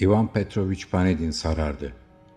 Ivan 0.00 0.32
Petrovich 0.32 0.90
Panedin 0.90 1.30
sarardı. 1.30 1.92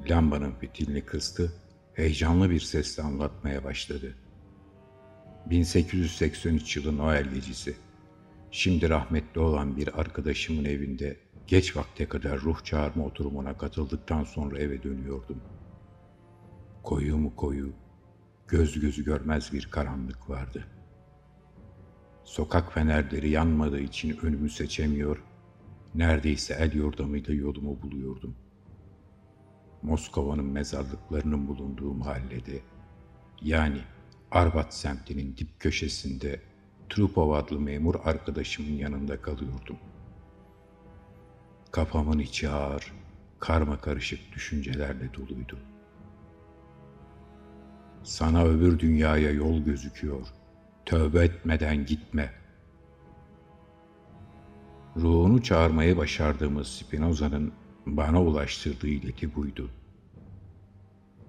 Lambanın 0.10 0.52
fitilini 0.52 1.02
kıstı, 1.02 1.54
heyecanlı 1.94 2.50
bir 2.50 2.60
sesle 2.60 3.04
anlatmaya 3.04 3.64
başladı. 3.64 4.16
1883 5.46 6.78
yılı 6.78 6.98
Noel 6.98 7.30
gecesi. 7.30 7.76
Şimdi 8.52 8.90
rahmetli 8.90 9.42
olan 9.42 9.78
bir 9.78 10.00
arkadaşımın 10.00 10.66
evinde 10.66 11.18
geç 11.48 11.78
vakte 11.78 12.06
kadar 12.06 12.40
ruh 12.40 12.64
çağırma 12.64 13.06
oturumuna 13.06 13.58
katıldıktan 13.58 14.24
sonra 14.24 14.60
eve 14.60 14.84
dönüyordum. 14.84 15.42
Koyu 16.84 17.18
mu 17.18 17.36
koyu, 17.36 17.74
göz 18.48 18.80
gözü 18.80 19.06
görmez 19.06 19.54
bir 19.54 19.66
karanlık 19.72 20.30
vardı. 20.30 20.66
Sokak 22.24 22.74
fenerleri 22.74 23.30
yanmadığı 23.30 23.80
için 23.80 24.18
önümü 24.22 24.50
seçemiyor, 24.50 25.24
neredeyse 25.96 26.54
el 26.54 26.74
yordamıyla 26.74 27.34
yolumu 27.34 27.82
buluyordum. 27.82 28.36
Moskova'nın 29.82 30.46
mezarlıklarının 30.46 31.48
bulunduğu 31.48 31.94
mahallede, 31.94 32.62
yani 33.42 33.82
Arbat 34.32 34.74
semtinin 34.74 35.38
dip 35.38 35.60
köşesinde 35.60 36.42
Trupov 36.90 37.32
adlı 37.32 37.60
memur 37.60 37.96
arkadaşımın 38.04 38.78
yanında 38.78 39.22
kalıyordum. 39.22 39.78
Kafamın 41.72 42.20
içi 42.20 42.50
ağır, 42.50 42.94
karma 43.40 43.82
karışık 43.82 44.34
düşüncelerle 44.36 45.14
doluydu. 45.14 45.60
Sana 48.04 48.44
öbür 48.44 48.80
dünyaya 48.80 49.32
yol 49.32 49.60
gözüküyor. 49.60 50.28
Tövbe 50.86 51.24
etmeden 51.24 51.86
gitme. 51.86 52.43
Ruhunu 54.98 55.44
çağırmayı 55.44 55.98
başardığımız 55.98 56.68
Spinoza'nın 56.68 57.54
bana 57.86 58.24
ulaştırdığı 58.24 58.88
ileti 58.88 59.36
buydu. 59.36 59.70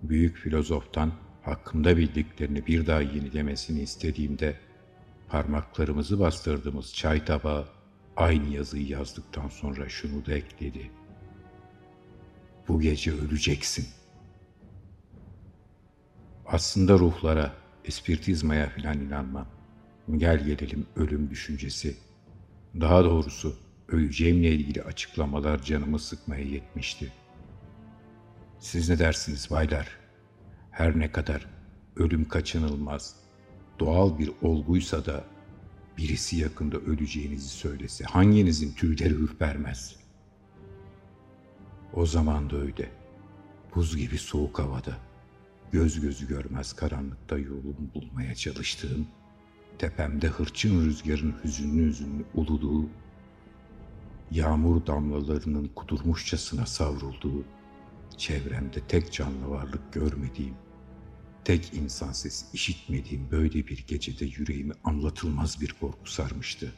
Büyük 0.03 0.37
filozoftan 0.37 1.13
hakkımda 1.43 1.97
bildiklerini 1.97 2.67
bir 2.67 2.87
daha 2.87 3.01
yenilemesini 3.01 3.81
istediğimde 3.81 4.57
parmaklarımızı 5.29 6.21
bastırdığımız 6.21 6.95
çay 6.95 7.25
tabağı 7.25 7.69
aynı 8.17 8.49
yazıyı 8.49 8.87
yazdıktan 8.87 9.49
sonra 9.49 9.89
şunu 9.89 10.27
da 10.27 10.33
ekledi. 10.33 10.91
Bu 12.69 12.81
gece 12.81 13.13
öleceksin. 13.13 13.87
Aslında 16.47 16.99
ruhlara, 16.99 17.53
espiritizmaya 17.85 18.69
filan 18.69 19.01
inanmam. 19.01 19.47
Gel 20.17 20.45
gelelim 20.45 20.87
ölüm 20.97 21.31
düşüncesi. 21.31 21.97
Daha 22.81 23.05
doğrusu 23.05 23.57
öleceğimle 23.89 24.49
ilgili 24.49 24.83
açıklamalar 24.83 25.63
canımı 25.63 25.99
sıkmaya 25.99 26.45
yetmişti. 26.45 27.13
Siz 28.59 28.89
ne 28.89 28.99
dersiniz 28.99 29.51
baylar? 29.51 29.89
Her 30.71 30.99
ne 30.99 31.13
kadar 31.13 31.47
ölüm 31.97 32.29
kaçınılmaz, 32.29 33.17
doğal 33.79 34.19
bir 34.19 34.31
olguysa 34.43 35.07
da 35.07 35.25
birisi 35.99 36.37
yakında 36.37 36.77
öleceğinizi 36.79 37.49
söylese 37.49 38.05
hanginizin 38.05 38.73
tüyleri 38.75 39.15
ürpermez? 39.15 39.97
O 41.93 42.07
zaman 42.07 42.51
da 42.51 42.57
öyle. 42.57 42.91
Buz 43.75 43.97
gibi 43.97 44.19
soğuk 44.19 44.59
havada, 44.59 44.97
göz 45.73 46.01
gözü 46.01 46.29
görmez 46.29 46.73
karanlıkta 46.73 47.39
yolumu 47.39 47.95
bulmaya 47.95 48.35
çalıştığım, 48.35 49.07
tepemde 49.79 50.29
hırçın 50.29 50.85
rüzgarın 50.85 51.35
hüzünlü 51.45 51.87
hüzünlü 51.87 52.25
uluduğu, 52.35 52.89
yağmur 54.31 54.87
damlalarının 54.87 55.69
kudurmuşçasına 55.77 56.67
savrulduğu, 56.67 57.45
çevremde 58.17 58.81
tek 58.89 59.13
canlı 59.13 59.51
varlık 59.51 59.93
görmediğim, 59.93 60.55
tek 61.45 61.75
insan 61.75 62.13
sesi 62.13 62.47
işitmediğim 62.53 63.31
böyle 63.31 63.67
bir 63.67 63.85
gecede 63.87 64.25
yüreğimi 64.25 64.73
anlatılmaz 64.85 65.61
bir 65.61 65.75
korku 65.81 66.11
sarmıştı. 66.11 66.73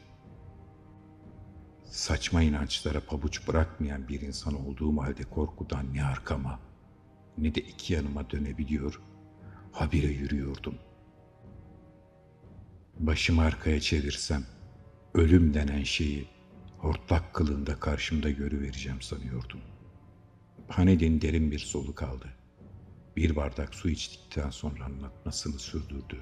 Saçma 1.85 2.41
inançlara 2.41 2.99
pabuç 2.99 3.47
bırakmayan 3.47 4.07
bir 4.07 4.21
insan 4.21 4.67
olduğum 4.67 4.97
halde 4.97 5.23
korkudan 5.23 5.93
ne 5.93 6.03
arkama 6.03 6.59
ne 7.37 7.55
de 7.55 7.61
iki 7.61 7.93
yanıma 7.93 8.29
dönebiliyor, 8.29 9.01
habire 9.71 10.07
yürüyordum. 10.07 10.75
Başımı 12.99 13.41
arkaya 13.41 13.79
çevirsem 13.79 14.43
ölüm 15.13 15.53
denen 15.53 15.83
şeyi 15.83 16.27
hortlak 16.77 17.33
kılığında 17.33 17.79
karşımda 17.79 18.29
görüvereceğim 18.29 19.01
sanıyordum. 19.01 19.61
Panedin 20.67 21.21
derin 21.21 21.51
bir 21.51 21.59
soluk 21.59 22.03
aldı. 22.03 22.27
Bir 23.15 23.35
bardak 23.35 23.75
su 23.75 23.89
içtikten 23.89 24.49
sonra 24.49 24.85
anlatmasını 24.85 25.59
sürdürdü. 25.59 26.21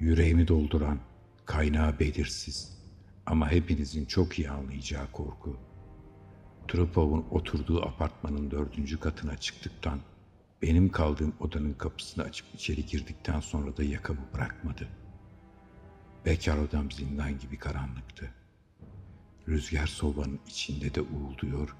Yüreğimi 0.00 0.48
dolduran, 0.48 0.98
kaynağı 1.46 1.98
belirsiz 1.98 2.78
ama 3.26 3.50
hepinizin 3.50 4.04
çok 4.04 4.38
iyi 4.38 4.50
anlayacağı 4.50 5.12
korku. 5.12 5.56
Trupov'un 6.68 7.24
oturduğu 7.30 7.82
apartmanın 7.86 8.50
dördüncü 8.50 9.00
katına 9.00 9.36
çıktıktan, 9.36 10.00
benim 10.62 10.88
kaldığım 10.88 11.34
odanın 11.40 11.72
kapısını 11.72 12.24
açıp 12.24 12.46
içeri 12.54 12.86
girdikten 12.86 13.40
sonra 13.40 13.76
da 13.76 13.84
yakamı 13.84 14.20
bırakmadı. 14.34 14.88
Bekar 16.28 16.58
odam 16.58 16.90
zindan 16.90 17.38
gibi 17.38 17.58
karanlıktı. 17.58 18.30
Rüzgar 19.48 19.86
sobanın 19.86 20.40
içinde 20.46 20.94
de 20.94 21.00
uğulduyor, 21.00 21.76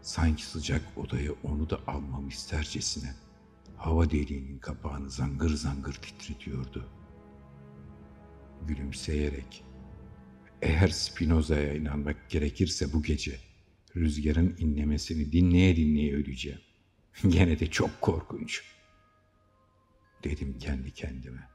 sanki 0.00 0.46
sıcak 0.46 0.82
odaya 0.96 1.32
onu 1.42 1.70
da 1.70 1.80
almam 1.86 2.28
istercesine 2.28 3.14
hava 3.76 4.10
deliğinin 4.10 4.58
kapağını 4.58 5.10
zangır 5.10 5.50
zangır 5.50 5.92
titretiyordu. 5.92 6.88
Gülümseyerek, 8.66 9.64
eğer 10.62 10.88
Spinoza'ya 10.88 11.74
inanmak 11.74 12.30
gerekirse 12.30 12.92
bu 12.92 13.02
gece 13.02 13.38
rüzgarın 13.96 14.56
inlemesini 14.58 15.32
dinleye 15.32 15.76
dinleye 15.76 16.14
öleceğim. 16.14 16.60
Gene 17.28 17.58
de 17.58 17.70
çok 17.70 18.00
korkunç. 18.00 18.62
Dedim 20.24 20.58
kendi 20.58 20.90
kendime. 20.90 21.51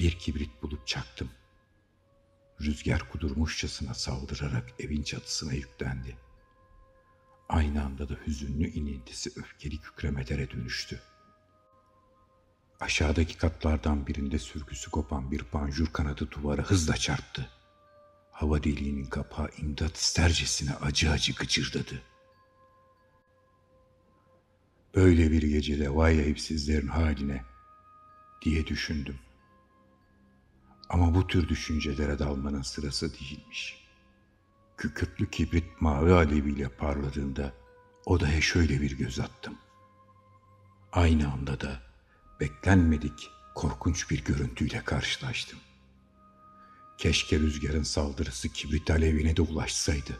Bir 0.00 0.12
kibrit 0.12 0.62
bulup 0.62 0.86
çaktım. 0.86 1.30
Rüzgar 2.60 3.10
kudurmuşçasına 3.10 3.94
saldırarak 3.94 4.64
evin 4.78 5.02
çatısına 5.02 5.52
yüklendi. 5.52 6.16
Aynı 7.48 7.84
anda 7.84 8.08
da 8.08 8.14
hüzünlü 8.26 8.68
inintisi 8.68 9.30
öfkeli 9.36 9.80
kükremelere 9.80 10.50
dönüştü. 10.50 11.00
Aşağıdaki 12.80 13.38
katlardan 13.38 14.06
birinde 14.06 14.38
sürgüsü 14.38 14.90
kopan 14.90 15.30
bir 15.30 15.42
panjur 15.42 15.86
kanadı 15.86 16.30
duvara 16.30 16.62
hızla 16.62 16.96
çarptı. 16.96 17.50
Hava 18.30 18.62
deliğinin 18.64 19.06
kapağı 19.06 19.50
imdat 19.58 19.96
istercesine 19.96 20.74
acı 20.74 21.10
acı 21.10 21.32
gıcırdadı. 21.32 22.02
Böyle 24.94 25.30
bir 25.30 25.42
gecede 25.42 25.94
vay 25.94 26.20
ayıpsizlerin 26.20 26.88
haline 26.88 27.44
diye 28.42 28.66
düşündüm. 28.66 29.18
Ama 30.90 31.14
bu 31.14 31.26
tür 31.26 31.48
düşüncelere 31.48 32.18
dalmanın 32.18 32.62
sırası 32.62 33.14
değilmiş. 33.14 33.86
Kükürtlü 34.76 35.30
kibrit 35.30 35.80
mavi 35.80 36.12
aleviyle 36.12 36.68
parladığında 36.68 37.52
odaya 38.06 38.40
şöyle 38.40 38.80
bir 38.80 38.98
göz 38.98 39.20
attım. 39.20 39.58
Aynı 40.92 41.32
anda 41.32 41.60
da 41.60 41.80
beklenmedik 42.40 43.30
korkunç 43.54 44.10
bir 44.10 44.24
görüntüyle 44.24 44.84
karşılaştım. 44.84 45.58
Keşke 46.98 47.38
rüzgarın 47.38 47.82
saldırısı 47.82 48.48
kibrit 48.48 48.90
alevine 48.90 49.36
de 49.36 49.42
ulaşsaydı. 49.42 50.18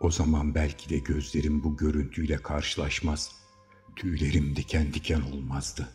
O 0.00 0.10
zaman 0.10 0.54
belki 0.54 0.88
de 0.88 0.98
gözlerim 0.98 1.64
bu 1.64 1.76
görüntüyle 1.76 2.36
karşılaşmaz, 2.36 3.32
tüylerim 3.96 4.56
diken 4.56 4.94
diken 4.94 5.20
olmazdı. 5.20 5.88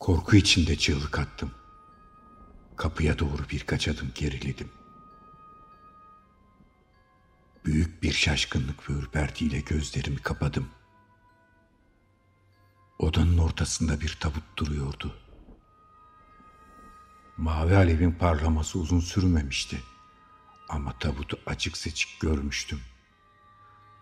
Korku 0.00 0.36
içinde 0.36 0.76
çığlık 0.76 1.18
attım. 1.18 1.50
Kapıya 2.76 3.18
doğru 3.18 3.42
birkaç 3.50 3.88
adım 3.88 4.12
geriledim. 4.14 4.68
Büyük 7.64 8.02
bir 8.02 8.12
şaşkınlık 8.12 8.90
ve 8.90 8.94
ürpertiyle 8.94 9.60
gözlerimi 9.60 10.16
kapadım. 10.16 10.68
Odanın 12.98 13.38
ortasında 13.38 14.00
bir 14.00 14.18
tabut 14.20 14.56
duruyordu. 14.56 15.16
Mavi 17.36 17.76
alevin 17.76 18.12
parlaması 18.12 18.78
uzun 18.78 19.00
sürmemişti. 19.00 19.82
Ama 20.68 20.98
tabutu 20.98 21.38
açık 21.46 21.76
seçik 21.76 22.20
görmüştüm. 22.20 22.80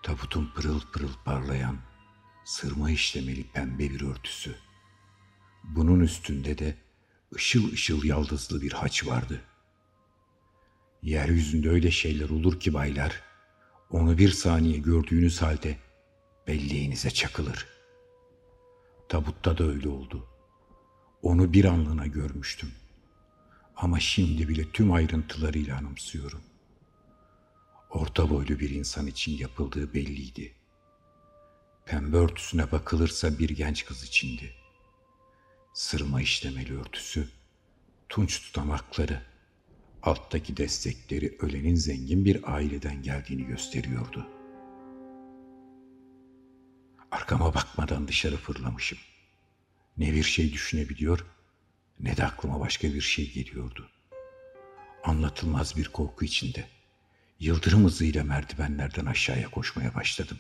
Tabutun 0.03 0.53
pırıl 0.55 0.81
pırıl 0.93 1.13
parlayan, 1.25 1.77
sırma 2.45 2.91
işlemeli 2.91 3.51
pembe 3.53 3.91
bir 3.91 4.01
örtüsü. 4.01 4.68
Bunun 5.65 6.01
üstünde 6.01 6.59
de 6.59 6.75
ışıl 7.35 7.73
ışıl 7.73 8.05
yaldızlı 8.05 8.61
bir 8.61 8.73
haç 8.73 9.07
vardı. 9.07 9.41
Yeryüzünde 11.03 11.71
öyle 11.71 11.91
şeyler 11.91 12.31
olur 12.31 12.61
ki 12.61 12.75
baylar, 12.75 13.23
Onu 13.91 14.19
bir 14.19 14.31
saniye 14.31 14.79
gördüğünüz 14.79 15.43
halde 15.43 15.79
belleğinize 16.47 17.11
çakılır. 17.11 17.67
Tabutta 19.09 19.59
da 19.59 19.65
öyle 19.65 19.89
oldu. 19.89 20.27
Onu 21.23 21.53
bir 21.53 21.65
anlığına 21.65 22.07
görmüştüm. 22.07 22.73
Ama 23.77 24.01
şimdi 24.01 24.49
bile 24.49 24.73
tüm 24.73 24.93
ayrıntılarıyla 24.93 25.77
anımsıyorum. 25.77 26.43
Orta 27.91 28.31
boylu 28.31 28.61
bir 28.61 28.71
insan 28.71 29.07
için 29.07 29.33
yapıldığı 29.39 29.95
belliydi. 29.95 30.55
Pembe 31.87 32.17
örtüsüne 32.17 32.73
bakılırsa 32.73 33.39
bir 33.39 33.49
genç 33.49 33.85
kız 33.85 34.05
içindi. 34.05 34.55
Sırma 35.79 36.21
işlemeli 36.21 36.81
örtüsü, 36.81 37.29
tunç 38.09 38.41
tutamakları, 38.41 39.23
alttaki 40.03 40.57
destekleri 40.57 41.37
ölenin 41.41 41.75
zengin 41.75 42.25
bir 42.25 42.55
aileden 42.55 43.03
geldiğini 43.03 43.45
gösteriyordu. 43.45 44.31
Arkama 47.11 47.55
bakmadan 47.55 48.09
dışarı 48.09 48.37
fırlamışım. 48.37 48.99
Ne 49.97 50.15
bir 50.15 50.23
şey 50.23 50.53
düşünebiliyor 50.53 51.27
ne 52.01 52.17
de 52.17 52.25
aklıma 52.25 52.61
başka 52.61 52.95
bir 52.95 53.01
şey 53.01 53.33
geliyordu. 53.33 53.91
Anlatılmaz 55.05 55.77
bir 55.77 55.89
korku 55.89 56.25
içinde 56.25 56.69
yıldırım 57.41 57.85
hızıyla 57.85 58.25
merdivenlerden 58.25 59.07
aşağıya 59.07 59.51
koşmaya 59.51 59.95
başladım. 59.95 60.39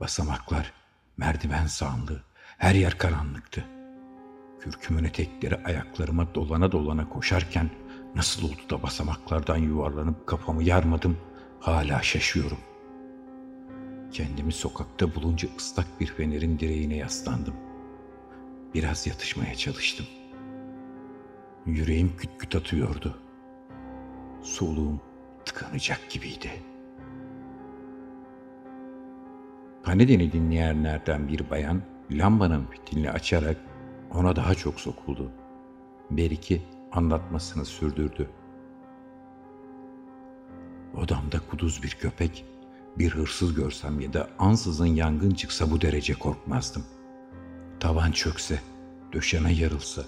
Basamaklar, 0.00 0.72
merdiven 1.16 1.66
sağanlığı, 1.66 2.22
her 2.58 2.74
yer 2.74 2.98
karanlıktı. 2.98 3.77
Kürkümün 4.60 5.04
etekleri 5.04 5.56
ayaklarıma 5.64 6.34
dolana 6.34 6.72
dolana 6.72 7.08
koşarken 7.08 7.70
nasıl 8.14 8.44
oldu 8.44 8.60
da 8.70 8.82
basamaklardan 8.82 9.56
yuvarlanıp 9.56 10.26
kafamı 10.26 10.62
yarmadım 10.62 11.16
hala 11.60 12.02
şaşıyorum. 12.02 12.58
Kendimi 14.12 14.52
sokakta 14.52 15.14
bulunca 15.14 15.48
ıslak 15.58 16.00
bir 16.00 16.06
fenerin 16.06 16.58
direğine 16.58 16.96
yaslandım. 16.96 17.54
Biraz 18.74 19.06
yatışmaya 19.06 19.54
çalıştım. 19.54 20.06
Yüreğim 21.66 22.16
küt 22.16 22.30
küt 22.38 22.56
atıyordu. 22.56 23.18
Soluğum 24.42 25.00
tıkanacak 25.44 26.10
gibiydi. 26.10 26.50
Panedeni 29.82 30.32
dinleyenlerden 30.32 31.28
bir 31.28 31.50
bayan 31.50 31.82
lambanın 32.10 32.66
fitilini 32.66 33.10
açarak 33.10 33.56
ona 34.14 34.36
daha 34.36 34.54
çok 34.54 34.80
sokuldu. 34.80 35.30
Beriki 36.10 36.62
anlatmasını 36.92 37.64
sürdürdü. 37.64 38.30
Odamda 40.96 41.40
kuduz 41.50 41.82
bir 41.82 41.90
köpek, 41.90 42.44
bir 42.98 43.10
hırsız 43.10 43.54
görsem 43.54 44.00
ya 44.00 44.12
da 44.12 44.28
ansızın 44.38 44.86
yangın 44.86 45.30
çıksa 45.30 45.70
bu 45.70 45.80
derece 45.80 46.14
korkmazdım. 46.14 46.84
Tavan 47.80 48.12
çökse, 48.12 48.60
döşeme 49.12 49.52
yarılsa, 49.52 50.02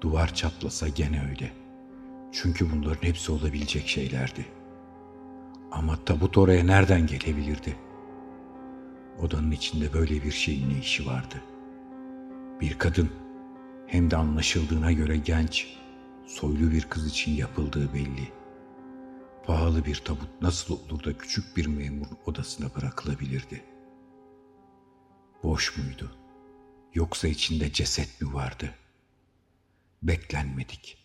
duvar 0.00 0.34
çatlasa 0.34 0.88
gene 0.88 1.28
öyle. 1.30 1.52
Çünkü 2.32 2.72
bunların 2.72 3.08
hepsi 3.08 3.32
olabilecek 3.32 3.88
şeylerdi. 3.88 4.46
Ama 5.72 5.96
tabut 6.04 6.38
oraya 6.38 6.64
nereden 6.64 7.06
gelebilirdi? 7.06 7.76
Odanın 9.22 9.50
içinde 9.50 9.92
böyle 9.92 10.22
bir 10.22 10.30
şeyin 10.30 10.70
ne 10.70 10.78
işi 10.78 11.06
vardı? 11.06 11.42
Bir 12.60 12.78
kadın, 12.78 13.10
hem 13.86 14.10
de 14.10 14.16
anlaşıldığına 14.16 14.92
göre 14.92 15.16
genç, 15.16 15.66
soylu 16.26 16.70
bir 16.70 16.84
kız 16.84 17.06
için 17.06 17.32
yapıldığı 17.32 17.94
belli. 17.94 18.32
Pahalı 19.46 19.84
bir 19.84 19.96
tabut 19.96 20.42
nasıl 20.42 20.74
olur 20.74 21.04
da 21.04 21.18
küçük 21.18 21.56
bir 21.56 21.66
memurun 21.66 22.18
odasına 22.26 22.74
bırakılabilirdi? 22.74 23.64
Boş 25.42 25.76
muydu? 25.76 26.16
Yoksa 26.94 27.28
içinde 27.28 27.72
ceset 27.72 28.20
mi 28.20 28.34
vardı? 28.34 28.74
Beklenmedik, 30.02 30.98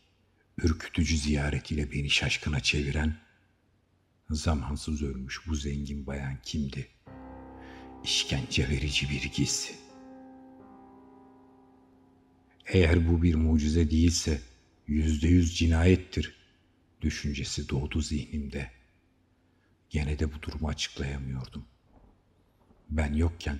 ürkütücü 0.57 1.17
ziyaretiyle 1.17 1.91
beni 1.91 2.09
şaşkına 2.09 2.59
çeviren, 2.59 3.17
zamansız 4.29 5.03
ölmüş 5.03 5.47
bu 5.47 5.55
zengin 5.55 6.07
bayan 6.07 6.37
kimdi? 6.43 6.87
İşkence 8.03 8.69
verici 8.69 9.09
bir 9.09 9.31
giz. 9.35 9.71
Eğer 12.71 13.09
bu 13.09 13.21
bir 13.21 13.35
mucize 13.35 13.91
değilse, 13.91 14.41
yüzde 14.87 15.27
yüz 15.27 15.57
cinayettir 15.57 16.35
düşüncesi 17.01 17.69
doğdu 17.69 18.01
zihnimde. 18.01 18.71
Gene 19.89 20.19
de 20.19 20.33
bu 20.33 20.41
durumu 20.41 20.67
açıklayamıyordum. 20.67 21.65
Ben 22.89 23.13
yokken 23.13 23.59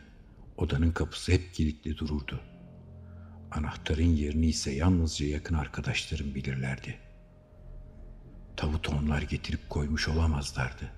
odanın 0.57 0.91
kapısı 0.91 1.31
hep 1.31 1.53
kilitli 1.53 1.97
dururdu. 1.97 2.41
Anahtarın 3.51 4.15
yerini 4.15 4.47
ise 4.47 4.71
yalnızca 4.71 5.25
yakın 5.25 5.55
arkadaşlarım 5.55 6.35
bilirlerdi. 6.35 6.99
Tavut 8.57 8.89
onlar 8.89 9.21
getirip 9.21 9.69
koymuş 9.69 10.07
olamazlardı. 10.07 10.91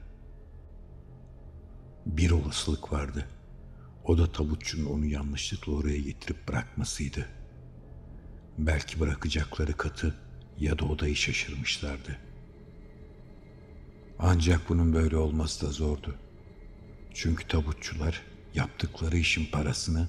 Bir 2.05 2.31
olasılık 2.31 2.93
vardı. 2.93 3.27
O 4.03 4.17
da 4.17 4.31
tabutçunun 4.31 4.85
onu 4.85 5.05
yanlışlıkla 5.05 5.73
oraya 5.73 5.99
getirip 5.99 6.47
bırakmasıydı. 6.47 7.40
Belki 8.57 8.99
bırakacakları 8.99 9.77
katı 9.77 10.15
ya 10.59 10.79
da 10.79 10.85
odayı 10.85 11.15
şaşırmışlardı. 11.15 12.17
Ancak 14.19 14.69
bunun 14.69 14.93
böyle 14.93 15.17
olması 15.17 15.67
da 15.67 15.71
zordu. 15.71 16.15
Çünkü 17.13 17.47
tabutçular 17.47 18.21
yaptıkları 18.53 19.17
işin 19.17 19.45
parasını 19.45 20.07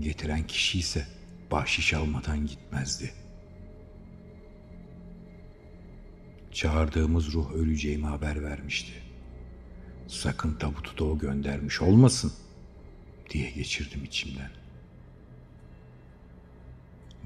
getiren 0.00 0.46
kişi 0.46 0.78
ise 0.78 1.06
bahşiş 1.50 1.94
almadan 1.94 2.46
gitmezdi. 2.46 3.12
Çağırdığımız 6.52 7.32
ruh 7.32 7.52
öleceğimi 7.52 8.06
haber 8.06 8.42
vermişti. 8.42 8.92
Sakın 10.08 10.54
tabutu 10.54 10.98
da 10.98 11.04
o 11.04 11.18
göndermiş 11.18 11.82
olmasın 11.82 12.32
diye 13.30 13.50
geçirdim 13.50 14.04
içimden. 14.04 14.50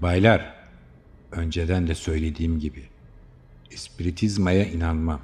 Baylar, 0.02 0.54
önceden 1.32 1.86
de 1.86 1.94
söylediğim 1.94 2.60
gibi 2.60 2.88
espiritizmaya 3.70 4.64
inanmam. 4.64 5.20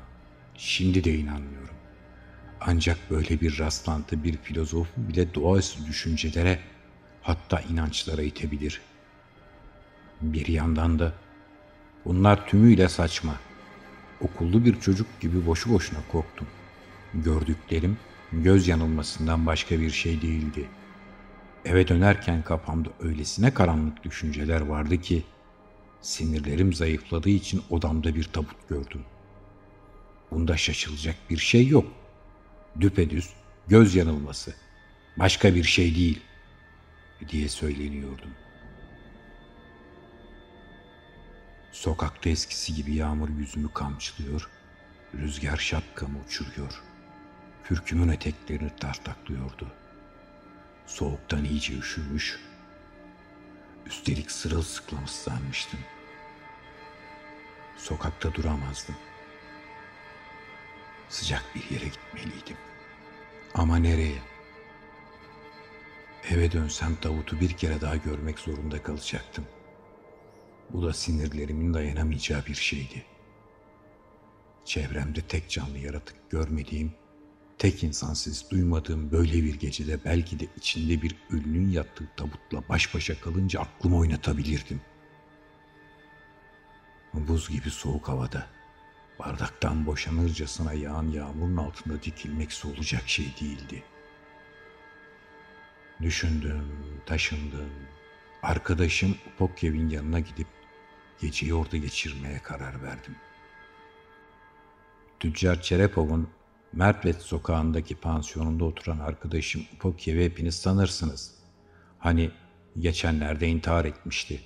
Şimdi 0.54 1.04
de 1.04 1.14
inanmıyorum. 1.14 1.74
Ancak 2.60 2.98
böyle 3.10 3.40
bir 3.40 3.58
rastlantı 3.58 4.24
bir 4.24 4.36
filozofu 4.36 4.90
bile 4.96 5.34
doğaüstü 5.34 5.86
düşüncelere 5.86 6.58
hatta 7.22 7.60
inançlara 7.60 8.22
itebilir. 8.22 8.80
Bir 10.20 10.46
yandan 10.46 10.98
da 10.98 11.12
bunlar 12.04 12.46
tümüyle 12.46 12.88
saçma. 12.88 13.34
Okullu 14.20 14.64
bir 14.64 14.80
çocuk 14.80 15.20
gibi 15.20 15.46
boşu 15.46 15.72
boşuna 15.72 15.98
korktum. 16.12 16.46
Gördüklerim 17.14 17.98
göz 18.32 18.68
yanılmasından 18.68 19.46
başka 19.46 19.80
bir 19.80 19.90
şey 19.90 20.22
değildi. 20.22 20.68
Eve 21.66 21.88
dönerken 21.88 22.42
kafamda 22.42 22.88
öylesine 23.00 23.54
karanlık 23.54 24.04
düşünceler 24.04 24.60
vardı 24.60 25.00
ki 25.00 25.22
sinirlerim 26.00 26.72
zayıfladığı 26.72 27.28
için 27.30 27.62
odamda 27.70 28.14
bir 28.14 28.24
tabut 28.24 28.68
gördüm. 28.68 29.04
Bunda 30.30 30.56
şaşılacak 30.56 31.16
bir 31.30 31.36
şey 31.36 31.68
yok. 31.68 31.86
Düpedüz 32.80 33.30
göz 33.68 33.94
yanılması. 33.94 34.54
Başka 35.16 35.54
bir 35.54 35.64
şey 35.64 35.94
değil 35.94 36.20
diye 37.28 37.48
söyleniyordum. 37.48 38.30
Sokakta 41.72 42.30
eskisi 42.30 42.74
gibi 42.74 42.94
yağmur 42.94 43.28
yüzümü 43.28 43.72
kamçılıyor, 43.72 44.50
rüzgar 45.14 45.56
şapkamı 45.56 46.18
uçuruyor. 46.26 46.82
Kürkümün 47.64 48.08
eteklerini 48.08 48.70
tartaklıyordu. 48.80 49.72
Soğuktan 50.86 51.44
iyice 51.44 51.78
üşümüş, 51.78 52.40
üstelik 53.86 54.30
sırılsıklam 54.30 55.04
ıslanmıştım. 55.04 55.80
Sokakta 57.76 58.34
duramazdım. 58.34 58.96
Sıcak 61.08 61.44
bir 61.54 61.74
yere 61.74 61.84
gitmeliydim. 61.84 62.56
Ama 63.54 63.76
nereye? 63.76 64.18
Eve 66.30 66.52
dönsem 66.52 66.96
Davut'u 67.02 67.40
bir 67.40 67.50
kere 67.50 67.80
daha 67.80 67.96
görmek 67.96 68.38
zorunda 68.38 68.82
kalacaktım. 68.82 69.44
Bu 70.70 70.82
da 70.86 70.92
sinirlerimin 70.92 71.74
dayanamayacağı 71.74 72.46
bir 72.46 72.54
şeydi. 72.54 73.04
Çevremde 74.64 75.20
tek 75.20 75.50
canlı 75.50 75.78
yaratık 75.78 76.30
görmediğim, 76.30 76.94
tek 77.58 77.84
insansız 77.84 78.50
duymadığım 78.50 79.10
böyle 79.12 79.32
bir 79.32 79.54
gecede 79.54 80.04
belki 80.04 80.40
de 80.40 80.46
içinde 80.56 81.02
bir 81.02 81.16
ölünün 81.30 81.68
yattığı 81.68 82.08
tabutla 82.16 82.68
baş 82.68 82.94
başa 82.94 83.20
kalınca 83.20 83.60
aklımı 83.60 83.98
oynatabilirdim. 83.98 84.80
Buz 87.14 87.50
gibi 87.50 87.70
soğuk 87.70 88.08
havada 88.08 88.46
bardaktan 89.18 89.86
boşanırcasına 89.86 90.72
yağan 90.72 91.10
yağmurun 91.10 91.56
altında 91.56 92.02
dikilmek 92.02 92.64
olacak 92.64 93.02
şey 93.06 93.26
değildi. 93.40 93.84
Düşündüm, 96.02 97.00
taşındım. 97.06 97.70
Arkadaşım 98.42 99.16
Pokyev'in 99.38 99.88
yanına 99.88 100.20
gidip 100.20 100.46
geceyi 101.20 101.54
orada 101.54 101.76
geçirmeye 101.76 102.38
karar 102.38 102.82
verdim. 102.82 103.16
Tüccar 105.20 105.62
Çerepov'un 105.62 106.28
Mertvet 106.76 107.22
sokağındaki 107.22 107.94
pansiyonunda 107.94 108.64
oturan 108.64 108.98
arkadaşım 108.98 109.64
Pokyev'i 109.78 110.24
hepiniz 110.24 110.62
tanırsınız. 110.62 111.34
Hani 111.98 112.30
geçenlerde 112.78 113.48
intihar 113.48 113.84
etmişti. 113.84 114.40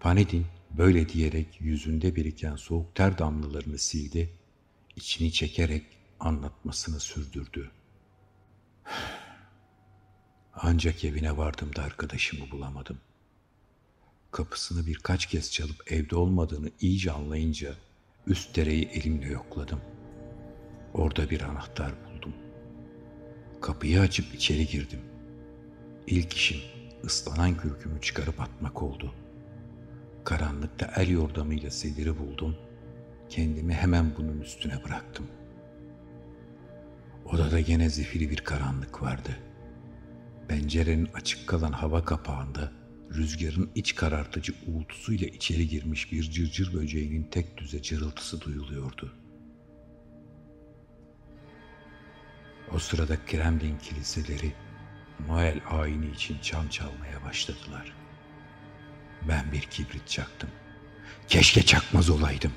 Panedin 0.00 0.46
böyle 0.70 1.08
diyerek 1.08 1.60
yüzünde 1.60 2.16
biriken 2.16 2.56
soğuk 2.56 2.94
ter 2.94 3.18
damlalarını 3.18 3.78
sildi, 3.78 4.30
içini 4.96 5.32
çekerek 5.32 5.84
anlatmasını 6.20 7.00
sürdürdü. 7.00 7.70
Ancak 10.54 11.04
evine 11.04 11.36
vardığımda 11.36 11.82
arkadaşımı 11.82 12.50
bulamadım. 12.50 12.98
Kapısını 14.30 14.86
birkaç 14.86 15.26
kez 15.26 15.52
çalıp 15.52 15.92
evde 15.92 16.16
olmadığını 16.16 16.70
iyice 16.80 17.12
anlayınca 17.12 17.74
üst 18.26 18.56
dereyi 18.56 18.84
elimle 18.84 19.28
yokladım. 19.28 19.80
Orada 20.94 21.30
bir 21.30 21.40
anahtar 21.40 21.92
buldum. 22.04 22.32
Kapıyı 23.60 24.00
açıp 24.00 24.34
içeri 24.34 24.66
girdim. 24.66 25.00
İlk 26.06 26.32
işim 26.32 26.60
ıslanan 27.04 27.56
kürkümü 27.56 28.00
çıkarıp 28.00 28.40
atmak 28.40 28.82
oldu. 28.82 29.14
Karanlıkta 30.24 30.92
el 30.96 31.08
yordamıyla 31.08 31.70
sediri 31.70 32.18
buldum. 32.18 32.56
Kendimi 33.28 33.74
hemen 33.74 34.12
bunun 34.18 34.40
üstüne 34.40 34.84
bıraktım. 34.84 35.26
Odada 37.24 37.60
gene 37.60 37.88
zifiri 37.88 38.30
bir 38.30 38.36
karanlık 38.36 39.02
vardı. 39.02 39.36
Pencerenin 40.48 41.08
açık 41.14 41.46
kalan 41.46 41.72
hava 41.72 42.04
kapağında 42.04 42.72
rüzgarın 43.14 43.70
iç 43.74 43.94
karartıcı 43.94 44.52
uğultusuyla 44.66 45.26
içeri 45.26 45.68
girmiş 45.68 46.12
bir 46.12 46.22
cırcır 46.22 46.74
böceğinin 46.74 47.22
tek 47.30 47.58
düze 47.58 47.82
cırıltısı 47.82 48.40
duyuluyordu. 48.40 49.23
O 52.72 52.78
sırada 52.78 53.16
Kremlin 53.26 53.78
kiliseleri 53.78 54.52
Noel 55.28 55.60
ayini 55.70 56.10
için 56.10 56.38
çan 56.38 56.68
çalmaya 56.68 57.24
başladılar. 57.24 57.92
Ben 59.28 59.52
bir 59.52 59.60
kibrit 59.60 60.08
çaktım. 60.08 60.50
Keşke 61.28 61.62
çakmaz 61.62 62.10
olaydım. 62.10 62.52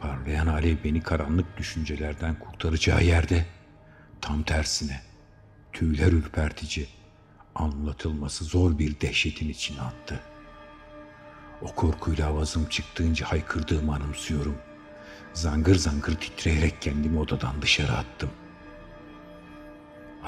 Parlayan 0.00 0.46
alev 0.46 0.76
beni 0.84 1.02
karanlık 1.02 1.56
düşüncelerden 1.56 2.38
kurtaracağı 2.38 3.04
yerde 3.04 3.46
tam 4.20 4.42
tersine 4.42 5.02
tüyler 5.72 6.12
ürpertici, 6.12 6.88
anlatılması 7.54 8.44
zor 8.44 8.78
bir 8.78 9.00
dehşetin 9.00 9.48
içine 9.48 9.80
attı. 9.80 10.20
O 11.62 11.74
korkuyla 11.74 12.28
avazım 12.28 12.68
çıktığınca 12.68 13.26
haykırdığımı 13.26 13.94
anımsıyorum. 13.94 14.58
Zangır 15.34 15.74
zangır 15.74 16.14
titreyerek 16.14 16.82
kendimi 16.82 17.18
odadan 17.18 17.62
dışarı 17.62 17.92
attım. 17.92 18.30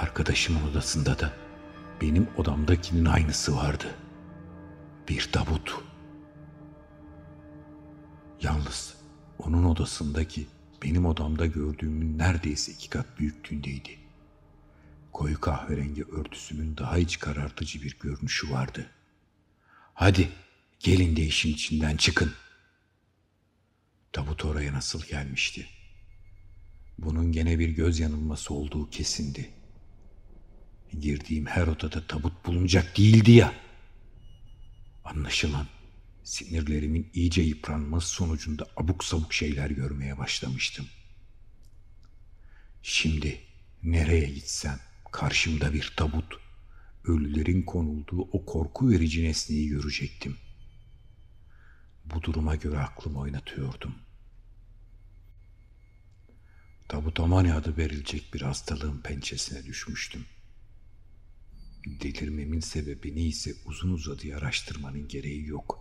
Arkadaşımın 0.00 0.70
odasında 0.70 1.18
da 1.18 1.32
benim 2.00 2.28
odamdakinin 2.36 3.04
aynısı 3.04 3.56
vardı. 3.56 3.94
Bir 5.08 5.28
tabut. 5.32 5.74
Yalnız 8.42 8.94
onun 9.38 9.64
odasındaki 9.64 10.46
benim 10.82 11.06
odamda 11.06 11.46
gördüğümün 11.46 12.18
neredeyse 12.18 12.72
iki 12.72 12.90
kat 12.90 13.18
büyüklüğündeydi. 13.18 13.98
Koyu 15.12 15.40
kahverengi 15.40 16.04
örtüsünün 16.04 16.76
daha 16.76 16.98
iç 16.98 17.18
karartıcı 17.18 17.82
bir 17.82 17.98
görünüşü 18.00 18.50
vardı. 18.50 18.90
Hadi 19.94 20.28
gelin 20.78 21.16
de 21.16 21.22
işin 21.22 21.54
içinden 21.54 21.96
çıkın. 21.96 22.32
Tabut 24.12 24.44
oraya 24.44 24.72
nasıl 24.72 25.02
gelmişti? 25.02 25.66
Bunun 26.98 27.32
gene 27.32 27.58
bir 27.58 27.68
göz 27.68 28.00
yanılması 28.00 28.54
olduğu 28.54 28.90
kesindi. 28.90 29.59
Girdiğim 30.98 31.46
her 31.46 31.66
odada 31.66 32.06
tabut 32.06 32.46
bulunacak 32.46 32.98
değildi 32.98 33.30
ya. 33.30 33.54
Anlaşılan 35.04 35.66
sinirlerimin 36.24 37.10
iyice 37.14 37.42
yıpranması 37.42 38.08
sonucunda 38.08 38.66
abuk 38.76 39.04
sabuk 39.04 39.34
şeyler 39.34 39.70
görmeye 39.70 40.18
başlamıştım. 40.18 40.86
Şimdi 42.82 43.40
nereye 43.82 44.26
gitsem 44.26 44.80
Karşımda 45.12 45.72
bir 45.72 45.92
tabut, 45.96 46.36
ölülerin 47.04 47.62
konulduğu 47.62 48.20
o 48.20 48.44
korku 48.46 48.90
verici 48.90 49.24
nesneyi 49.24 49.68
görecektim. 49.68 50.36
Bu 52.04 52.22
duruma 52.22 52.54
göre 52.56 52.78
aklımı 52.78 53.18
oynatıyordum. 53.18 53.94
Tabutamani 56.88 57.54
adı 57.54 57.76
verilecek 57.76 58.34
bir 58.34 58.40
hastalığın 58.40 59.00
pençesine 59.00 59.64
düşmüştüm. 59.64 60.24
Delirmemin 61.86 62.60
sebebini 62.60 63.22
ise 63.22 63.54
uzun 63.64 63.90
uzadıya 63.90 64.38
araştırmanın 64.38 65.08
gereği 65.08 65.46
yok. 65.46 65.78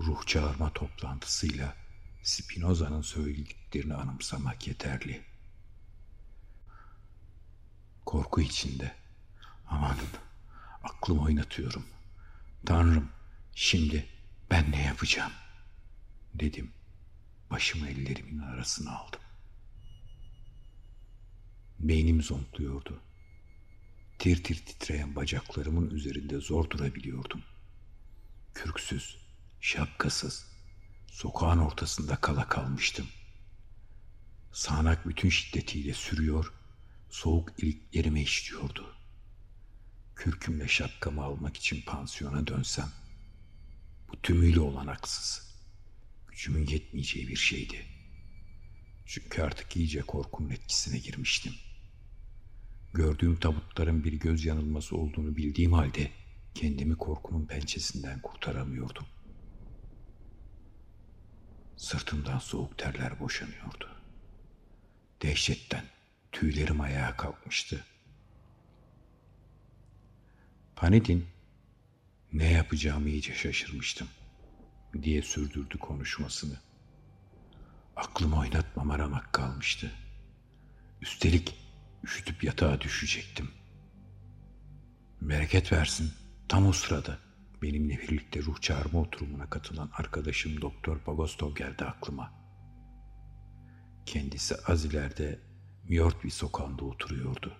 Ruh 0.00 0.26
çağırma 0.26 0.72
toplantısıyla 0.72 1.76
Spinoza'nın 2.22 3.02
söylediklerini 3.02 3.94
anımsamak 3.94 4.68
yeterli.'' 4.68 5.34
Korku 8.06 8.40
içinde. 8.40 8.94
Aman 9.68 9.96
aklımı 10.82 11.22
oynatıyorum. 11.22 11.86
Tanrım 12.66 13.08
şimdi 13.54 14.06
ben 14.50 14.70
ne 14.72 14.82
yapacağım? 14.82 15.32
Dedim. 16.34 16.70
Başımı 17.50 17.88
ellerimin 17.88 18.38
arasına 18.38 18.98
aldım. 18.98 19.20
Beynim 21.78 22.22
zonkluyordu. 22.22 23.00
Tir 24.24 24.44
tir 24.44 24.54
titreyen 24.66 25.16
bacaklarımın 25.16 25.90
üzerinde 25.90 26.38
zor 26.38 26.70
durabiliyordum. 26.70 27.42
Kürksüz, 28.54 29.16
şapkasız, 29.60 30.46
sokağın 31.06 31.58
ortasında 31.58 32.16
kala 32.16 32.48
kalmıştım. 32.48 33.06
Sağanak 34.52 35.08
bütün 35.08 35.28
şiddetiyle 35.28 35.94
sürüyor 35.94 36.52
soğuk 37.10 37.52
iliklerime 37.58 38.22
işliyordu. 38.22 38.96
Kürkümle 40.16 40.68
şapkamı 40.68 41.22
almak 41.22 41.56
için 41.56 41.82
pansiyona 41.82 42.46
dönsem, 42.46 42.92
bu 44.08 44.22
tümüyle 44.22 44.60
olanaksız, 44.60 45.54
gücümün 46.28 46.66
yetmeyeceği 46.66 47.28
bir 47.28 47.36
şeydi. 47.36 47.86
Çünkü 49.06 49.42
artık 49.42 49.76
iyice 49.76 50.02
korkunun 50.02 50.50
etkisine 50.50 50.98
girmiştim. 50.98 51.54
Gördüğüm 52.94 53.36
tabutların 53.36 54.04
bir 54.04 54.12
göz 54.12 54.44
yanılması 54.44 54.96
olduğunu 54.96 55.36
bildiğim 55.36 55.72
halde 55.72 56.10
kendimi 56.54 56.96
korkunun 56.96 57.46
pençesinden 57.46 58.20
kurtaramıyordum. 58.20 59.06
Sırtımdan 61.76 62.38
soğuk 62.38 62.78
terler 62.78 63.20
boşanıyordu. 63.20 63.88
Dehşetten 65.22 65.84
Tüylerim 66.32 66.80
ayağa 66.80 67.16
kalkmıştı. 67.16 67.84
Panedin, 70.76 71.26
ne 72.32 72.52
yapacağımı 72.52 73.08
iyice 73.08 73.34
şaşırmıştım 73.34 74.08
diye 75.02 75.22
sürdürdü 75.22 75.78
konuşmasını. 75.78 76.58
Aklımı 77.96 78.38
oynatmama 78.38 78.98
ramak 78.98 79.32
kalmıştı. 79.32 79.92
Üstelik 81.00 81.63
üşütüp 82.04 82.44
yatağa 82.44 82.80
düşecektim. 82.80 83.50
Bereket 85.20 85.72
versin 85.72 86.12
tam 86.48 86.66
o 86.66 86.72
sırada 86.72 87.18
benimle 87.62 87.98
birlikte 87.98 88.42
ruh 88.42 88.60
çağırma 88.60 89.00
oturumuna 89.00 89.50
katılan 89.50 89.90
arkadaşım 89.92 90.60
Doktor 90.60 90.98
Pagostov 90.98 91.54
geldi 91.54 91.84
aklıma. 91.84 92.32
Kendisi 94.06 94.54
az 94.66 94.84
ileride 94.84 95.38
Mjort 95.88 96.24
bir 96.24 96.30
sokağında 96.30 96.84
oturuyordu. 96.84 97.52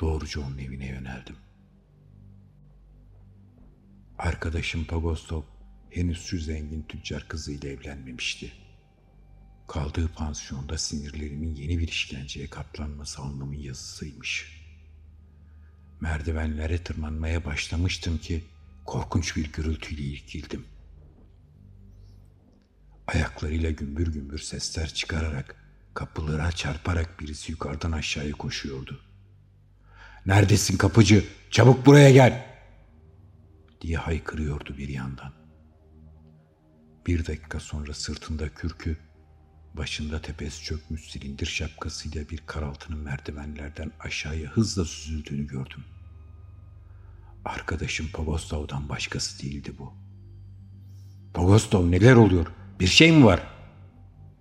Doğruca 0.00 0.40
onun 0.40 0.58
evine 0.58 0.86
yöneldim. 0.86 1.36
Arkadaşım 4.18 4.84
Pagostov 4.84 5.42
henüz 5.90 6.22
şu 6.22 6.38
zengin 6.38 6.82
tüccar 6.82 7.28
kızıyla 7.28 7.68
evlenmemişti. 7.68 8.52
Kaldığı 9.68 10.08
pansiyonda 10.08 10.78
sinirlerimin 10.78 11.54
yeni 11.54 11.78
bir 11.78 11.88
işkenceye 11.88 12.46
katlanması 12.50 13.22
anlamın 13.22 13.58
yazısıymış. 13.58 14.62
Merdivenlere 16.00 16.84
tırmanmaya 16.84 17.44
başlamıştım 17.44 18.18
ki 18.18 18.44
korkunç 18.84 19.36
bir 19.36 19.52
gürültüyle 19.52 20.02
irkildim. 20.02 20.64
Ayaklarıyla 23.06 23.70
gümbür 23.70 24.12
gümbür 24.12 24.38
sesler 24.38 24.94
çıkararak, 24.94 25.56
kapılara 25.94 26.52
çarparak 26.52 27.20
birisi 27.20 27.52
yukarıdan 27.52 27.92
aşağıya 27.92 28.32
koşuyordu. 28.32 29.00
Neredesin 30.26 30.76
kapıcı? 30.76 31.24
Çabuk 31.50 31.86
buraya 31.86 32.10
gel! 32.10 32.52
diye 33.80 33.96
haykırıyordu 33.96 34.78
bir 34.78 34.88
yandan. 34.88 35.32
Bir 37.06 37.26
dakika 37.26 37.60
sonra 37.60 37.94
sırtında 37.94 38.48
kürkü, 38.48 38.96
başında 39.76 40.22
tepesi 40.22 40.62
çökmüş 40.62 41.10
silindir 41.10 41.46
şapkasıyla 41.46 42.28
bir 42.28 42.42
karaltının 42.46 42.98
merdivenlerden 42.98 43.92
aşağıya 44.00 44.50
hızla 44.50 44.84
süzüldüğünü 44.84 45.46
gördüm. 45.46 45.84
Arkadaşım 47.44 48.08
Pogostov'dan 48.08 48.88
başkası 48.88 49.42
değildi 49.42 49.72
bu. 49.78 49.94
Pogostov 51.34 51.90
neler 51.90 52.14
oluyor? 52.14 52.46
Bir 52.80 52.86
şey 52.86 53.12
mi 53.12 53.24
var? 53.24 53.42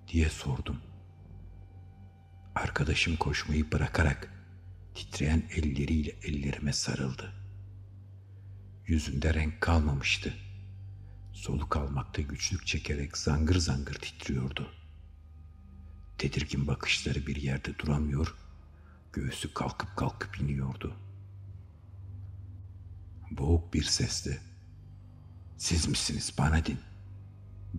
diye 0.07 0.29
sordum. 0.29 0.77
Arkadaşım 2.55 3.15
koşmayı 3.15 3.71
bırakarak 3.71 4.33
titreyen 4.95 5.43
elleriyle 5.55 6.11
ellerime 6.23 6.73
sarıldı. 6.73 7.33
Yüzünde 8.87 9.33
renk 9.33 9.61
kalmamıştı. 9.61 10.33
Soluk 11.33 11.77
almakta 11.77 12.21
güçlük 12.21 12.67
çekerek 12.67 13.17
zangır 13.17 13.55
zangır 13.55 13.93
titriyordu. 13.93 14.80
Tedirgin 16.21 16.67
bakışları 16.67 17.27
bir 17.27 17.35
yerde 17.35 17.79
duramıyor, 17.79 18.35
göğsü 19.13 19.53
kalkıp 19.53 19.97
kalkıp 19.97 20.41
iniyordu. 20.41 20.95
Boğuk 23.31 23.73
bir 23.73 23.83
sesle, 23.83 24.37
siz 25.57 25.87
misiniz 25.87 26.33
bana 26.37 26.65
din 26.65 26.79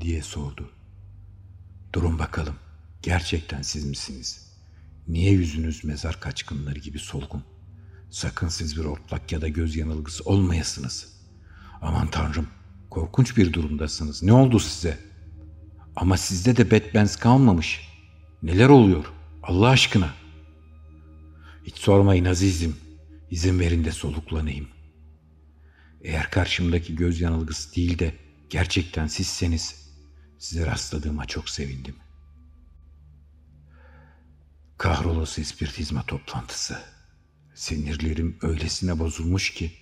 diye 0.00 0.22
sordu. 0.22 0.70
Durun 1.92 2.18
bakalım, 2.18 2.54
gerçekten 3.02 3.62
siz 3.62 3.84
misiniz? 3.84 4.52
Niye 5.08 5.32
yüzünüz 5.32 5.84
mezar 5.84 6.20
kaçkınları 6.20 6.78
gibi 6.78 6.98
solgun? 6.98 7.44
Sakın 8.10 8.48
siz 8.48 8.76
bir 8.76 8.84
ortlak 8.84 9.32
ya 9.32 9.40
da 9.40 9.48
göz 9.48 9.76
yanılgısı 9.76 10.24
olmayasınız. 10.24 11.20
Aman 11.82 12.10
tanrım, 12.10 12.46
korkunç 12.90 13.36
bir 13.36 13.52
durumdasınız. 13.52 14.22
Ne 14.22 14.32
oldu 14.32 14.58
size? 14.58 14.98
Ama 15.96 16.16
sizde 16.16 16.56
de 16.56 16.70
Batman's 16.70 17.16
kalmamış. 17.16 17.91
Neler 18.42 18.68
oluyor? 18.68 19.04
Allah 19.42 19.68
aşkına. 19.68 20.14
Hiç 21.64 21.76
sormayın 21.76 22.24
azizim. 22.24 22.76
İzin 23.30 23.60
verin 23.60 23.84
de 23.84 23.92
soluklanayım. 23.92 24.68
Eğer 26.00 26.30
karşımdaki 26.30 26.96
göz 26.96 27.20
yanılgısı 27.20 27.76
değil 27.76 27.98
de 27.98 28.14
gerçekten 28.50 29.06
sizseniz 29.06 29.90
size 30.38 30.66
rastladığıma 30.66 31.24
çok 31.24 31.48
sevindim. 31.48 31.96
Kahrolası 34.78 35.40
ispiritizma 35.40 36.02
toplantısı. 36.02 36.78
Sinirlerim 37.54 38.38
öylesine 38.42 38.98
bozulmuş 38.98 39.54
ki 39.54 39.72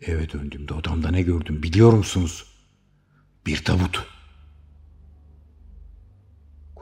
eve 0.00 0.30
döndüğümde 0.30 0.74
odamda 0.74 1.10
ne 1.10 1.22
gördüm 1.22 1.62
biliyor 1.62 1.92
musunuz? 1.92 2.46
Bir 3.46 3.64
tabut. 3.64 4.13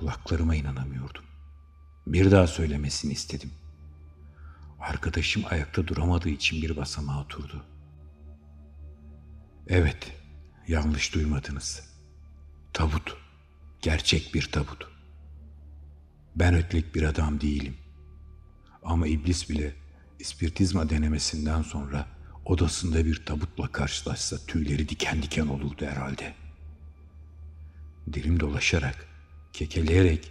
Kulaklarıma 0.03 0.55
inanamıyordum. 0.55 1.25
Bir 2.07 2.31
daha 2.31 2.47
söylemesini 2.47 3.13
istedim. 3.13 3.51
Arkadaşım 4.81 5.43
ayakta 5.51 5.87
duramadığı 5.87 6.29
için 6.29 6.63
bir 6.63 6.77
basamağa 6.77 7.21
oturdu. 7.21 7.65
Evet, 9.67 10.13
yanlış 10.69 11.15
duymadınız. 11.15 11.83
Tabut, 12.73 13.17
gerçek 13.83 14.35
bir 14.35 14.53
tabut. 14.53 14.89
Ben 16.37 16.55
ötlek 16.55 16.95
bir 16.95 17.03
adam 17.03 17.41
değilim. 17.41 17.77
Ama 18.83 19.07
iblis 19.07 19.51
bile 19.51 19.75
ispiritizma 20.19 20.91
denemesinden 20.91 21.63
sonra 21.63 22.07
odasında 22.45 23.05
bir 23.05 23.27
tabutla 23.27 23.73
karşılaşsa 23.73 24.37
tüyleri 24.47 24.89
diken 24.89 25.23
diken 25.23 25.47
olurdu 25.47 25.87
herhalde. 25.87 26.35
Dilim 28.13 28.41
dolaşarak, 28.41 29.12
kekeleyerek 29.53 30.31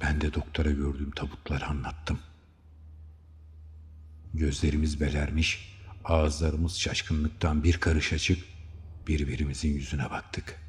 ben 0.00 0.20
de 0.20 0.34
doktora 0.34 0.70
gördüğüm 0.70 1.10
tabutları 1.10 1.66
anlattım. 1.66 2.18
Gözlerimiz 4.34 5.00
belermiş, 5.00 5.78
ağızlarımız 6.04 6.78
şaşkınlıktan 6.78 7.64
bir 7.64 7.76
karış 7.76 8.12
açık, 8.12 8.44
birbirimizin 9.06 9.74
yüzüne 9.74 10.10
baktık. 10.10 10.60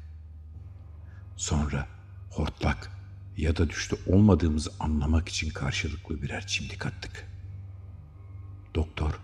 Sonra 1.36 1.88
hortlak 2.30 2.90
ya 3.36 3.56
da 3.56 3.70
düştü 3.70 3.96
olmadığımızı 4.06 4.72
anlamak 4.80 5.28
için 5.28 5.50
karşılıklı 5.50 6.22
birer 6.22 6.46
çimdik 6.46 6.86
attık. 6.86 7.26
Doktor, 8.74 9.20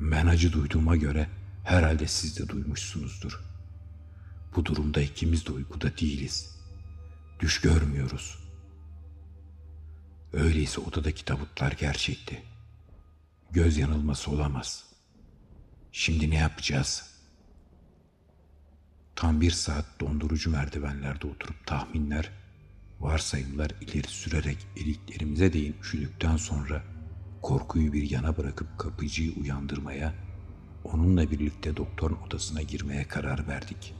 ben 0.00 0.26
acı 0.26 0.52
duyduğuma 0.52 0.96
göre 0.96 1.28
herhalde 1.64 2.06
siz 2.08 2.38
de 2.38 2.48
duymuşsunuzdur. 2.48 3.40
Bu 4.56 4.64
durumda 4.64 5.00
ikimiz 5.00 5.46
de 5.46 5.52
uykuda 5.52 5.98
değiliz. 5.98 6.53
Düş 7.40 7.60
görmüyoruz. 7.60 8.38
Öyleyse 10.32 10.80
odadaki 10.80 11.24
tabutlar 11.24 11.72
gerçekti. 11.72 12.42
Göz 13.50 13.78
yanılması 13.78 14.30
olamaz. 14.30 14.84
Şimdi 15.92 16.30
ne 16.30 16.36
yapacağız? 16.36 17.10
Tam 19.16 19.40
bir 19.40 19.50
saat 19.50 19.84
dondurucu 20.00 20.50
merdivenlerde 20.50 21.26
oturup 21.26 21.66
tahminler, 21.66 22.30
varsayımlar 23.00 23.70
ileri 23.80 24.08
sürerek 24.08 24.58
iliklerimize 24.76 25.52
değin 25.52 25.76
üşüdükten 25.82 26.36
sonra 26.36 26.82
korkuyu 27.42 27.92
bir 27.92 28.10
yana 28.10 28.36
bırakıp 28.36 28.78
kapıcıyı 28.78 29.32
uyandırmaya, 29.32 30.14
onunla 30.84 31.30
birlikte 31.30 31.76
doktorun 31.76 32.16
odasına 32.16 32.62
girmeye 32.62 33.08
karar 33.08 33.48
verdik. 33.48 33.94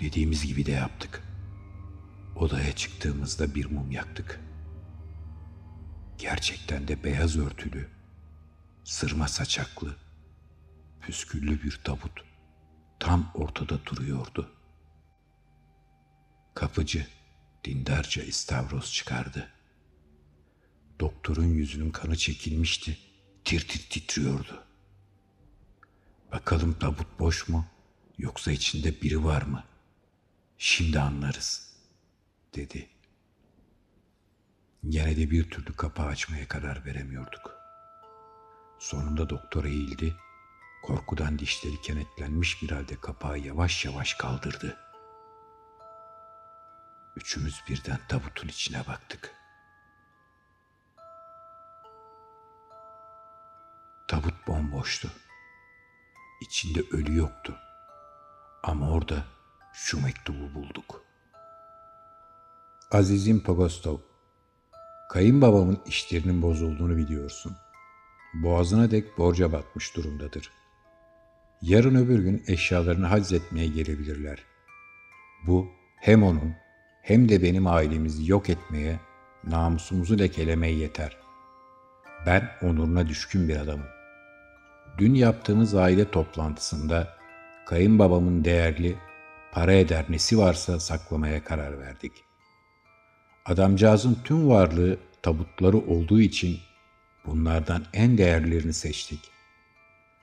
Dediğimiz 0.00 0.46
gibi 0.46 0.66
de 0.66 0.72
yaptık. 0.72 1.25
Odaya 2.36 2.76
çıktığımızda 2.76 3.54
bir 3.54 3.66
mum 3.66 3.90
yaktık. 3.90 4.40
Gerçekten 6.18 6.88
de 6.88 7.04
beyaz 7.04 7.36
örtülü, 7.38 7.88
sırma 8.84 9.28
saçaklı, 9.28 9.96
püsküllü 11.00 11.62
bir 11.62 11.80
tabut 11.84 12.24
tam 13.00 13.30
ortada 13.34 13.86
duruyordu. 13.86 14.52
Kapıcı 16.54 17.06
dindarca 17.64 18.22
istavroz 18.22 18.92
çıkardı. 18.92 19.48
Doktorun 21.00 21.46
yüzünün 21.46 21.90
kanı 21.90 22.16
çekilmişti. 22.16 22.98
Tir 23.44 23.68
tir 23.68 23.90
titriyordu. 23.90 24.64
Bakalım 26.32 26.74
tabut 26.78 27.18
boş 27.18 27.48
mu 27.48 27.66
yoksa 28.18 28.52
içinde 28.52 29.02
biri 29.02 29.24
var 29.24 29.42
mı? 29.42 29.64
Şimdi 30.58 31.00
anlarız 31.00 31.65
dedi. 32.56 32.88
Gene 34.88 35.16
de 35.16 35.30
bir 35.30 35.50
türlü 35.50 35.76
kapağı 35.76 36.06
açmaya 36.06 36.48
karar 36.48 36.84
veremiyorduk. 36.84 37.56
Sonunda 38.78 39.30
doktor 39.30 39.64
eğildi. 39.64 40.16
Korkudan 40.82 41.38
dişleri 41.38 41.80
kenetlenmiş 41.80 42.62
bir 42.62 42.70
halde 42.70 43.00
kapağı 43.00 43.38
yavaş 43.38 43.84
yavaş 43.84 44.14
kaldırdı. 44.14 44.76
Üçümüz 47.16 47.62
birden 47.68 47.98
tabutun 48.08 48.48
içine 48.48 48.86
baktık. 48.86 49.34
Tabut 54.08 54.46
bomboştu. 54.46 55.10
İçinde 56.40 56.80
ölü 56.90 57.16
yoktu. 57.16 57.58
Ama 58.62 58.90
orada 58.90 59.24
şu 59.72 60.02
mektubu 60.02 60.54
bulduk. 60.54 61.05
Azizim 62.90 63.40
Pogostov, 63.42 63.98
kayınbabamın 65.10 65.80
işlerinin 65.86 66.42
bozulduğunu 66.42 66.96
biliyorsun. 66.96 67.56
Boğazına 68.34 68.90
dek 68.90 69.18
borca 69.18 69.52
batmış 69.52 69.96
durumdadır. 69.96 70.50
Yarın 71.62 71.94
öbür 71.94 72.18
gün 72.18 72.44
eşyalarını 72.46 73.06
etmeye 73.32 73.66
gelebilirler. 73.66 74.44
Bu 75.46 75.68
hem 75.96 76.22
onun 76.22 76.54
hem 77.02 77.28
de 77.28 77.42
benim 77.42 77.66
ailemizi 77.66 78.30
yok 78.30 78.50
etmeye, 78.50 79.00
namusumuzu 79.44 80.18
lekelemeye 80.18 80.74
yeter. 80.74 81.16
Ben 82.26 82.50
onuruna 82.62 83.08
düşkün 83.08 83.48
bir 83.48 83.56
adamım. 83.56 83.86
Dün 84.98 85.14
yaptığımız 85.14 85.74
aile 85.74 86.10
toplantısında 86.10 87.16
kayınbabamın 87.66 88.44
değerli, 88.44 88.96
para 89.52 89.72
eder 89.72 90.04
nesi 90.08 90.38
varsa 90.38 90.80
saklamaya 90.80 91.44
karar 91.44 91.78
verdik. 91.78 92.25
Adamcağızın 93.46 94.18
tüm 94.24 94.48
varlığı 94.48 94.98
tabutları 95.22 95.78
olduğu 95.78 96.20
için 96.20 96.58
bunlardan 97.26 97.84
en 97.92 98.18
değerlerini 98.18 98.72
seçtik. 98.72 99.20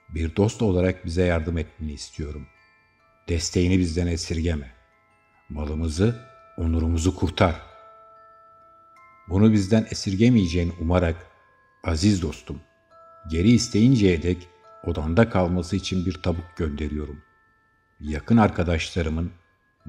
Bir 0.09 0.36
dost 0.36 0.62
olarak 0.62 1.05
bize 1.05 1.25
yardım 1.25 1.57
etmeni 1.57 1.93
istiyorum. 1.93 2.47
Desteğini 3.29 3.79
bizden 3.79 4.07
esirgeme. 4.07 4.71
Malımızı, 5.49 6.21
onurumuzu 6.57 7.15
kurtar. 7.15 7.55
Bunu 9.29 9.53
bizden 9.53 9.88
esirgemeyeceğini 9.91 10.71
umarak, 10.81 11.15
aziz 11.83 12.21
dostum, 12.21 12.62
geri 13.29 13.51
isteyinceye 13.51 14.23
dek 14.23 14.47
odanda 14.83 15.29
kalması 15.29 15.75
için 15.75 16.05
bir 16.05 16.13
tabuk 16.13 16.55
gönderiyorum. 16.55 17.21
Yakın 17.99 18.38
arkadaşlarımın, 18.38 19.31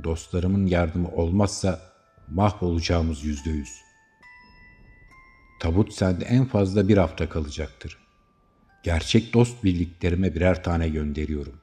dostlarımın 0.04 0.66
yardımı 0.66 1.08
olmazsa 1.08 1.93
mahvolacağımız 2.28 3.24
yüzde 3.24 3.50
yüz. 3.50 3.84
Tabut 5.60 5.92
sende 5.92 6.24
en 6.24 6.44
fazla 6.44 6.88
bir 6.88 6.96
hafta 6.96 7.28
kalacaktır. 7.28 7.98
Gerçek 8.82 9.34
dost 9.34 9.64
birliklerime 9.64 10.34
birer 10.34 10.64
tane 10.64 10.88
gönderiyorum. 10.88 11.60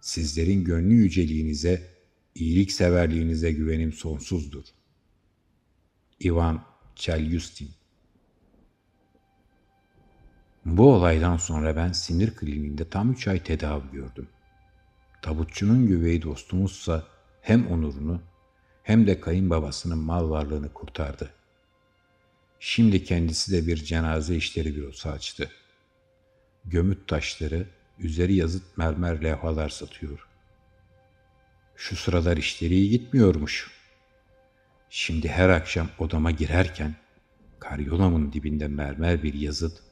Sizlerin 0.00 0.64
gönlü 0.64 0.94
yüceliğinize, 0.94 1.82
iyilikseverliğinize 2.34 3.52
güvenim 3.52 3.92
sonsuzdur. 3.92 4.64
Ivan 6.24 6.62
Chelyustin 6.96 7.70
Bu 10.64 10.94
olaydan 10.94 11.36
sonra 11.36 11.76
ben 11.76 11.92
sinir 11.92 12.36
kliniğinde 12.36 12.88
tam 12.88 13.12
üç 13.12 13.28
ay 13.28 13.42
tedavi 13.42 13.90
gördüm. 13.92 14.28
Tabutçunun 15.22 15.86
güveyi 15.86 16.22
dostumuzsa 16.22 17.06
hem 17.42 17.66
onurunu 17.66 18.20
hem 18.90 19.06
de 19.06 19.20
kayınbabasının 19.20 19.98
mal 19.98 20.30
varlığını 20.30 20.72
kurtardı. 20.72 21.30
Şimdi 22.60 23.04
kendisi 23.04 23.52
de 23.52 23.66
bir 23.66 23.76
cenaze 23.76 24.36
işleri 24.36 24.76
bürosu 24.76 25.08
açtı. 25.08 25.50
Gömüt 26.64 27.08
taşları, 27.08 27.66
üzeri 27.98 28.34
yazıt 28.34 28.78
mermer 28.78 29.24
levhalar 29.24 29.68
satıyor. 29.68 30.28
Şu 31.76 31.96
sıralar 31.96 32.36
işleri 32.36 32.74
iyi 32.74 32.90
gitmiyormuş. 32.90 33.70
Şimdi 34.90 35.28
her 35.28 35.48
akşam 35.48 35.88
odama 35.98 36.30
girerken 36.30 36.94
karyolamın 37.58 38.32
dibinde 38.32 38.68
mermer 38.68 39.22
bir 39.22 39.34
yazıt 39.34 39.82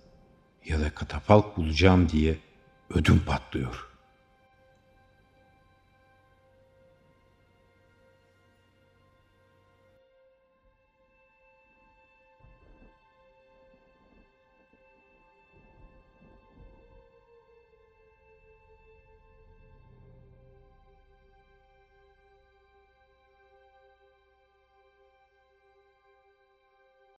ya 0.65 0.81
da 0.81 0.91
katafalk 0.91 1.57
bulacağım 1.57 2.09
diye 2.09 2.39
ödüm 2.91 3.21
patlıyor. 3.27 3.88